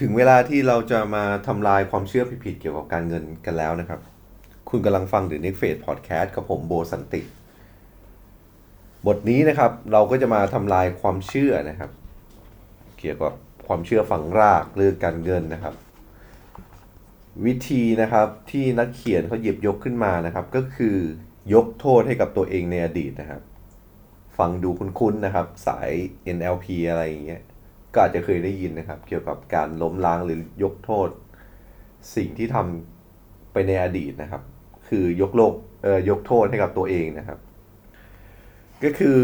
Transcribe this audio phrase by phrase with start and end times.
[0.00, 4.00] ถึงเวลาที่เราจะมาทำลายความเชื่อผิดๆเกี่ยวกับการเงินกันแล้วนะครับ
[4.68, 7.20] คุณกำลังฟัง The Next Phase Podcast กับผมโบสันติ
[9.06, 11.90] บทนี้นะครับ เราก็จะมาทำลายความเชื่อนะครับ
[12.98, 13.34] เกี่ยวกับ
[13.66, 15.74] ความเชื่อฝังรากเรื่องการเงินนะครับ
[17.46, 20.96] วิธีนะครับที่นักเขียนเขาหยิบยกขึ้นมานะครับ ก็คือ
[21.54, 23.42] ยกโทษให้กับตัวเองในอดีตนะครับ
[24.38, 25.90] ฟังดูคุ้นๆนะครับ สาย
[26.36, 27.42] NLP อะไรอย่างเงี้ย
[27.94, 31.08] ก็อาจจะเคยได้ยินนะครับ เกี่ยวกับการล้มล้างหรือยกโทษ
[32.16, 34.42] สิ่งที่ทำไปในอดีตนะครับ
[34.88, 37.38] คือยกโลกเอ่อยกโทษให้กับตัวเองนะครับ
[38.84, 39.20] ก็คือ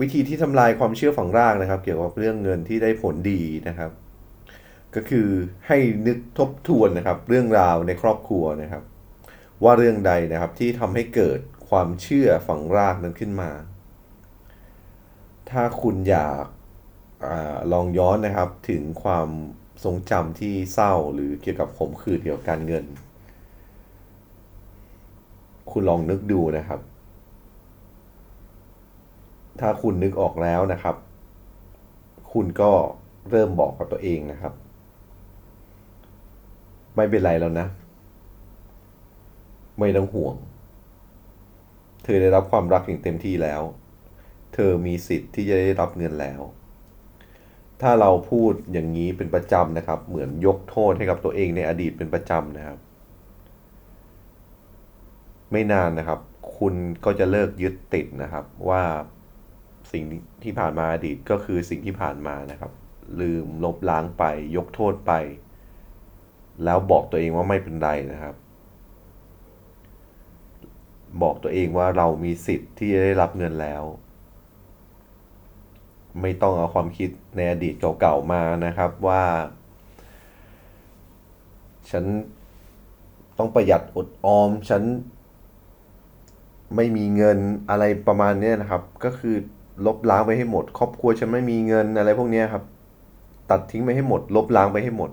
[0.00, 3.90] วิธีที่ทำลายความเชื่อฝังรากนะครับ เกี่ยวกับเรื่องเงินที่ได้ผลดีนะครับ
[4.94, 5.28] ก็คือ
[5.66, 8.82] ให้นึกทบทวนนะครับ เรื่องราวในครอบครัวนะครับ
[9.62, 13.50] ว่าเรื่องใดนะครับที่ทำให้เกิดความเชื่อฝังรากนั้นขึ้นมา
[15.50, 16.44] ถ้าคุณอยาก
[17.30, 17.32] อ
[17.72, 19.28] ลองย้อนนะครับถึงความ
[19.84, 22.84] ทรงจำที่เศร้าหรือเกี่ยวกับขมขื่นเกี่ยวกับการเงิน
[25.70, 26.80] คุณลองนึกดูนะครับ
[29.60, 30.96] ถ้าคุณนึกออกแล้วนะครับ
[32.32, 32.72] คุณก็
[33.30, 34.54] เริ่มบอกกับตัวเองนะครับ
[36.96, 37.66] ไม่เป็นไรแล้วนะ
[39.78, 40.34] ไม่ต้องห่วง
[42.02, 43.62] เธอได้รับความรักอย่างเต็มที่แล้ว
[44.54, 46.40] เธอมีสิทธิ์ที่จะได้รับเงินแล้ว
[47.82, 52.78] ถ้าเราพูดอย่างนี้เป็นประจำนะครับ เหมือนยกโทษให้กับตัวเองในอดีตเป็นประจำนะครับ
[55.52, 56.20] ไม่นานนะครับ
[56.58, 58.82] คุณก็จะเลิกยึดติดนะครับ ว่า
[59.92, 60.04] สิ่ง
[60.42, 62.72] ที่ผ่านมาอดีตก็คือสิ่งที่ผ่านมานะครับ
[63.20, 64.24] ลืมลบล้างไป
[64.56, 65.12] ยกโทษไป
[66.64, 68.34] แล้วบอกตัวเองว่าไม่เป็นไรนะครับ
[71.22, 73.82] บอกตัวเองว่าเรามีสิทธิ์ที่จะได้รับเงินแล้ว
[76.20, 79.22] ไม่ต้องเอาความคิดในอดีตเก่าๆมานะครับว่า
[81.90, 82.04] ฉัน
[83.38, 84.82] ต้องประหยัดอดออม ฉัน
[86.76, 87.38] ไม่มีเงิน
[87.70, 89.36] อะไรประมาณนี้นะครับ ก็คือ
[89.86, 92.64] ลบล้างไปให้หมด ครอบครัวฉันไม่มีเงินอะไรพวกนี้ครับ
[93.50, 95.10] ตัดทิ้งไปให้หมด ลบล้างไปให้หมด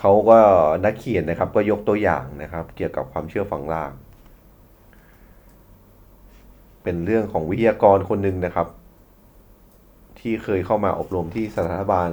[0.00, 0.38] เขาก็
[0.84, 3.92] นักเขียนนะครับ ก็ยกตัวอย่างนะครับ เกี่ยวกับความเชื่อฝังราก
[6.84, 8.68] เป็นเรื่องของวิทยากรคนหนึ่งนะครับ
[10.18, 12.08] ที่เคยเข้ามาอบรมที่สถาบัน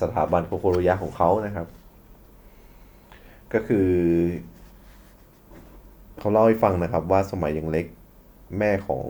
[0.00, 1.66] สถาบันโคโคโรยะของเขานะครับ
[3.52, 3.88] ก็คือ
[6.18, 7.86] เขาเล่าให้ฟังนะครับว่าสมัยยังเล็ก
[8.58, 9.06] แม่ของ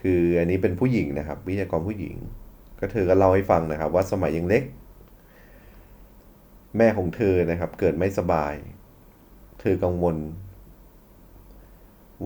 [0.00, 2.14] คืออันนี้เป็นผู้หญิงนะครับ วิทยากรผู้หญิง
[2.80, 4.62] ก็เธอก็เล่าให้ฟังนะครับ ว่าสมัยยังเล็ก
[6.78, 8.54] แม่ของเธอนะครับ เกิดไม่สบาย
[9.60, 10.16] เธอกังวล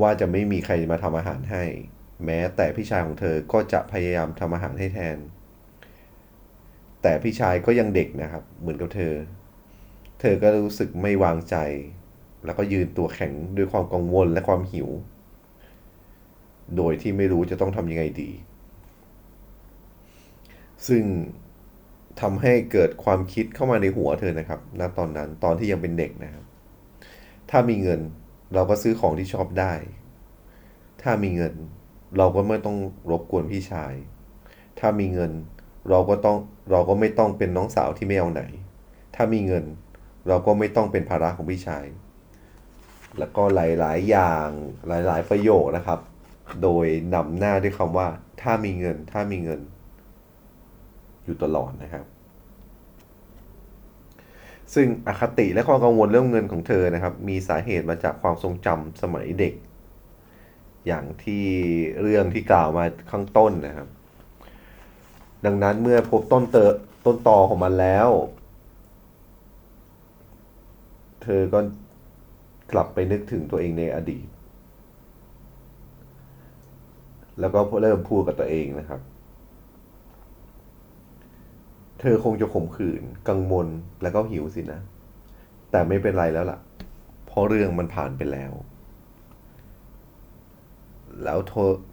[0.01, 1.65] ว่าจะไม่มีใครมาทำอาหารให้
[2.25, 5.19] แม้แต่พี่ชายของเธอก็จะพยายามทำอาหารให้แทน
[7.03, 9.15] แต่พี่ชายก็ยังเด็กนะครับ เหมือนกับเธอ
[10.21, 11.57] เธอก็รู้สึกไม่วางใจ
[12.45, 14.89] แล้วก็ยืนตัวแข็งด้วยความกังวลและความหิว
[16.77, 18.31] โดยที่ไม่รู้จะต้องทำยังไงดี
[20.89, 21.03] ซึ่ง
[22.21, 26.45] ทำให้เกิดความคิดเข้ามาในหัวเธอนะครับ ณ ตอนนั้น ตอนที่ยังเป็นเด็กนะครับ
[27.51, 28.01] ถ้ามีเงิน
[28.55, 29.73] เราก็ซื้อของที่ชอบได้
[31.03, 31.55] ถ้ามีเงิน
[32.19, 32.77] เราก็ไม่ต้อง
[33.11, 33.95] รบกวนพี่ชาย
[34.79, 35.33] ถ้ามีเงิน
[35.91, 36.37] เราก็ต้อง
[36.71, 38.43] เราก็ไม่ต้องเป็นน้องสาวที่ไม่เอาไหน
[39.15, 39.65] ถ้ามีเงิน
[40.29, 41.85] เราก็ไม่ต้องเป็นภาระของพี่ชาย
[43.19, 44.49] แล้วก็หลาย ๆ อย่าง
[44.89, 46.01] หลาย ๆ ประโยคนะครับ
[46.63, 48.09] โดยนำหน้าด้วยคำว่า
[48.43, 49.61] ถ้ามีเงิน ถ้ามีเงิน
[51.25, 52.05] อยู่ตลอดนะครับ
[54.75, 59.55] ซึ่งอคติและความกังวลเรื่องเงินของเธอนะครับ มีสาเหตุมาจากความทรงจำสมัยเด็ก
[60.87, 61.45] อย่างที่
[62.03, 63.89] เรื่องที่กล่าวมาข้างต้นนะครับ
[65.47, 66.73] ดังนั้นเมื่อพบต้นเตอ
[67.05, 68.09] ต้นตอของมันแล้ว
[71.23, 71.61] เธอก็
[72.73, 74.27] กลับไปนึกถึงตัวเองในอดีต
[77.41, 79.01] แล้วก็เริ่มพูดกับตัวเองนะครับ
[82.01, 83.67] เธอคงจะขมขื่นกังวล
[84.03, 84.81] แล้วก็หิวสินะ
[85.71, 86.59] แต่ไม่เป็นไรแล้วล่ะ
[87.27, 88.53] เพราะเรื่องมันผ่านไปแล้ว
[91.25, 91.39] แล้ว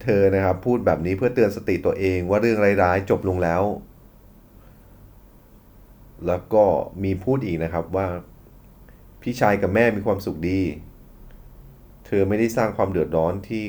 [0.03, 3.63] เธอนะครับ พูดแบบนี้เพื่อเตือนสติตัวเองว่าเรื่องร้ายๆจบลงแล้ว
[6.27, 6.63] แล้วก็
[7.03, 8.07] มีพูดอีกนะครับว่า
[9.21, 10.61] พี่ชายกับแม่มีความสุขดี
[12.05, 13.63] เธอไม่ได้สร้างความเดือดร้อนที่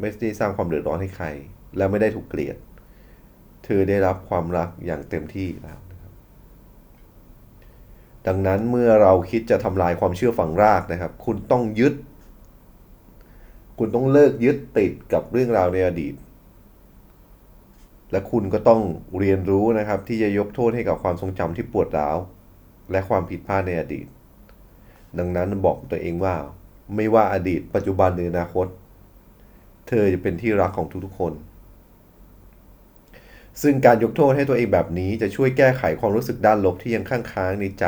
[0.00, 1.26] ไม่ได้สร้างความเดือดร้อนให้ใคร
[1.76, 2.56] และไม่ได้ถูกเกลียด
[3.64, 6.12] เธอได้รับความรักอย่างเต็มที่แล้วนะครับ
[8.26, 11.94] ดังนั้นเมื่อเราคิดจะทำลายความเชื่อฝังรากนะครับ คุณต้องยึด
[13.78, 16.14] คุณต้องเลิกยึดติดกับเรื่องราวในอดีต
[18.10, 18.82] และคุณก็ต้อง
[19.18, 22.16] เรียนรู้นะครับ ที่จะยกโทษให้กับความทรงจำที่ปวดร้าว
[22.90, 24.06] และความผิดพลาดในอดีต
[25.18, 26.34] ดังนั้นบอกตัวเองว่า
[26.94, 28.66] ไม่ว่าอดีต ปัจจุบันหรืออนาคต
[29.88, 31.32] เธอจะเป็นที่รักของทุกๆคน
[33.62, 37.86] ซึ่งการยกโทษให้ตัวเองแบบนี้จะช่วยแก้ไขความรู้สึกด้านลบที่ยังค้างค้างในใจ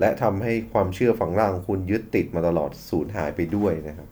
[0.00, 4.08] และทำให้ความเชื่อฝังร่างของคุณยึดติดมาตลอดสูญหายไปด้วยนะครับ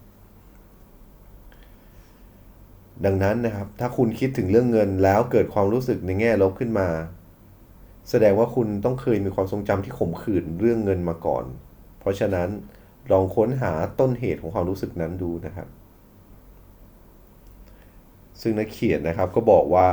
[3.04, 6.88] ดังนั้นนะครับ ถ้าคุณคิดถึงเรื่องเงินแล้วเกิดความรู้สึกในแง่ลบขึ้นมา
[8.10, 11.44] แสดงว่าคุณต้องเคยมีความทรงจำที่ขมขื่นเรื่องเงินมาก่อน
[12.00, 12.48] เพราะฉะนั้น
[13.12, 15.68] ลองค้นหาต้นเหตุของความรู้สึกนั้นดูนะครับ
[18.40, 19.88] ซึ่งนักเขียนนะครับก็บอกว่า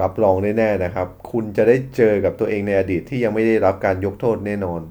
[0.00, 4.82] รับรองแน่ๆนะครับ คุณจะได้เจอกับตัวเองในอดีตที่ยังไม่ได้รับการยกโทษแน่นอน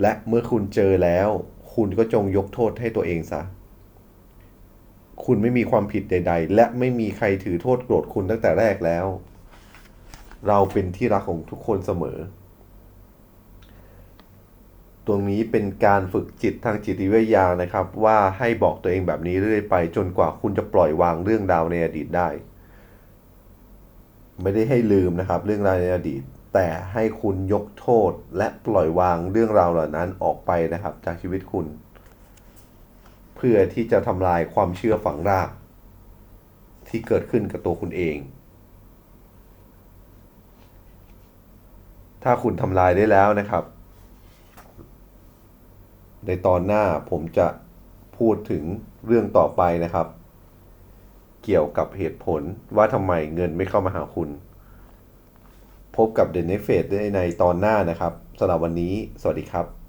[0.00, 1.28] และเมื่อคุณเจอแล้ว
[1.74, 3.42] คุณก็จงยกโทษให้ตัวเองซะ
[5.24, 9.06] คุณไม่มีความผิดใด ๆ และไม่มีใครถือโทษโกรธคุณตั้งแต่แรกแล้ว
[10.48, 12.18] เราเป็นที่รักของทุกคนเสมอ
[15.06, 22.28] ตรงนี้เป็นการฝึกจิตทางจิตวิทยานะครับ ว่าให้บอกตัวเองแบบนี้เรื่อยไป จนกว่าคุณจะปล่อยวางเรื่องราวในอดีตได้
[24.40, 26.22] ไม่ได้ให้ลืมนะครับ เรื่องราวในอดีต
[26.54, 31.66] แต่ให้คุณยกโทษและปล่อยวางเรื่องราวเหล่านั้นออกไปนะครับ จากชีวิตคุณ
[33.36, 35.50] เพื่อที่จะทำลายความเชื่อฝังราก
[36.88, 38.16] ที่เกิดขึ้นกับตัวคุณเอง
[42.22, 43.64] ถ้าคุณทำลายได้แล้วนะครับ
[46.26, 47.46] ในตอนหน้าผมจะ
[48.18, 48.64] พูดถึง
[49.06, 50.06] เรื่องต่อไปนะครับ
[51.44, 52.42] เกี่ยวกับเหตุผล
[52.76, 54.28] ว่าทำไมเงินไม่เข้ามาหาคุณ
[55.96, 59.81] พบกับ The Next Phase ได้ในตอนหน้านะครับสำหรับวันนี้ สวัสดีครับ